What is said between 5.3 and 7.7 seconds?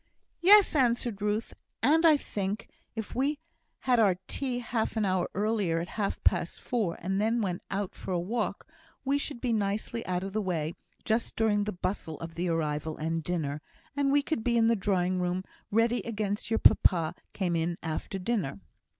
earlier, at half past four, and then went